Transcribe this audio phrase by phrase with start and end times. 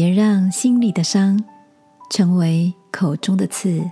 [0.00, 1.44] 别让心里的伤
[2.08, 3.90] 成为口中的刺。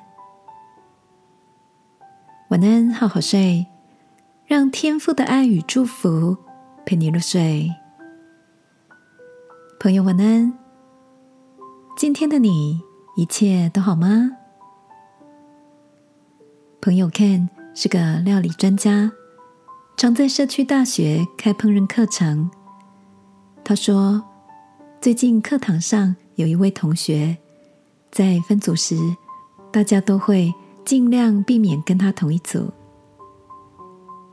[2.49, 3.67] 晚安，好好睡，
[4.47, 6.39] 让天父的爱与祝福
[6.87, 7.71] 陪你入睡。
[9.79, 10.59] 朋友，晚安。
[11.95, 12.81] 今天的你
[13.15, 14.31] 一切都好吗？
[16.81, 19.13] 朋友 Ken 是个料理专家，
[19.99, 22.51] 常在社区大学开烹饪课程。
[23.63, 24.25] 他说。
[25.01, 27.39] 最近课堂上有一位同学，
[28.11, 28.97] 在分组时，
[29.71, 30.53] 大家都会
[30.85, 32.69] 尽量避免跟他同一组。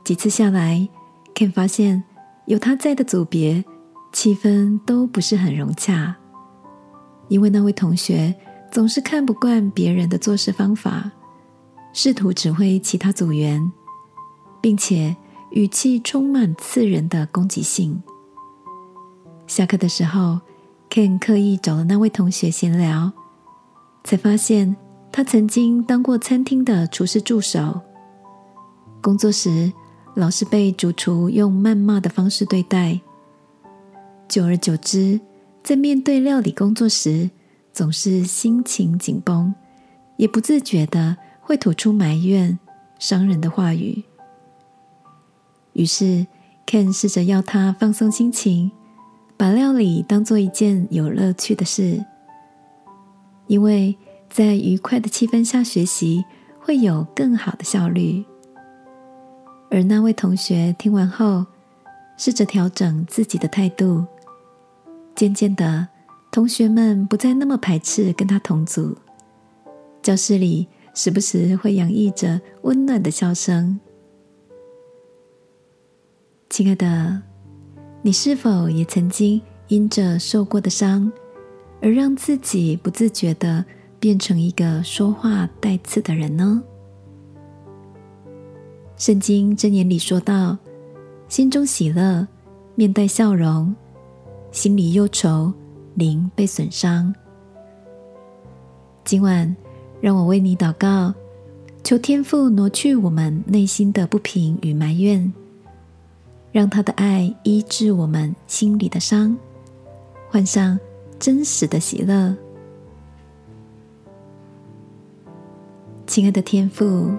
[0.04, 0.88] 几次下来
[1.36, 2.02] ，Ken 发现
[2.46, 3.64] 有他在的组别，
[4.12, 6.16] 气氛都不是很融洽，
[7.28, 8.34] 因为那位同学
[8.72, 11.12] 总是看不惯别人的做事方法，
[11.92, 13.70] 试图指挥其他组员，
[14.60, 15.16] 并且
[15.50, 18.02] 语气充满刺人的攻击性。
[19.46, 20.40] 下课的时候。
[20.96, 23.12] Ken 刻意找了那位同学闲聊，
[24.02, 24.74] 才发现
[25.12, 27.82] 他曾经当过餐厅的厨师助手。
[29.02, 29.70] 工作时
[30.14, 32.98] 老是被主厨用谩骂的方式对待，
[34.26, 35.20] 久而久之，
[35.62, 37.28] 在面对料理工作时，
[37.74, 39.54] 总是心情紧绷，
[40.16, 42.58] 也不自觉的会吐出埋怨、
[42.98, 44.02] 伤人的话语。
[45.74, 46.26] 于是
[46.66, 48.72] ，Ken 试着要他放松心情。
[49.36, 52.02] 把料理当做一件有乐趣的事，
[53.46, 53.96] 因为
[54.30, 56.24] 在愉快的气氛下学习
[56.58, 58.24] 会有更好的效率。
[59.70, 61.44] 而那位同学听完后，
[62.16, 64.06] 试着调整自己的态度，
[65.14, 65.86] 渐渐的，
[66.30, 68.96] 同学们不再那么排斥跟他同组，
[70.02, 73.78] 教室里时不时会洋溢着温暖的笑声。
[76.48, 77.35] 亲爱的。
[78.06, 81.10] 你是否也曾经因着受过的伤，
[81.82, 83.64] 而让自己不自觉的
[83.98, 86.62] 变成一个说话带刺的人呢？
[88.96, 90.56] 圣经箴言里说到
[91.26, 92.24] ：“心中喜乐，
[92.76, 93.74] 面带笑容；
[94.52, 95.52] 心里忧愁，
[95.96, 97.12] 灵被损伤。”
[99.02, 99.56] 今晚，
[100.00, 101.12] 让我为你祷告，
[101.82, 105.32] 求天父挪去我们内心的不平与埋怨。
[106.56, 109.36] 让他的爱医治我们心里的伤，
[110.30, 110.80] 换上
[111.18, 112.34] 真实的喜乐。
[116.06, 117.10] 亲爱的天父，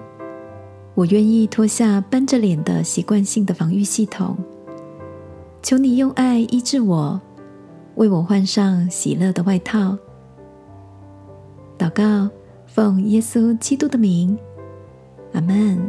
[0.96, 4.36] 我愿意脱下绷着脸的习惯性的防御系统，
[5.62, 7.20] 求你用爱医治我，
[7.94, 9.96] 为我换上喜乐的外套。
[11.78, 12.28] 祷告，
[12.66, 14.36] 奉耶稣基督的名，
[15.32, 15.88] 阿门。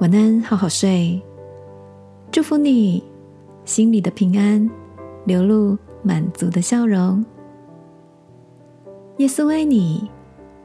[0.00, 1.20] 晚安，好好睡。
[2.30, 3.02] 祝福你，
[3.64, 4.70] 心里的平安
[5.24, 7.24] 流露满足的笑容。
[9.16, 10.08] 耶稣爱你，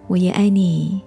[0.07, 1.01] 我也爱你。